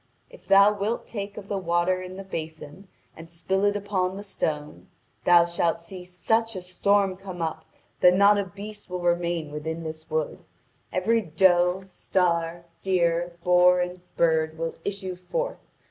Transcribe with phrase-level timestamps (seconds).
[0.31, 4.23] If thou wilt take of the water in the basin and spill it upon the
[4.23, 4.87] stone,
[5.25, 7.65] thou shalt see such a storm come up
[7.99, 10.39] that not a beast will remain within this wood;
[10.91, 15.59] every doe, star, deer, boar, and bird will issue forth.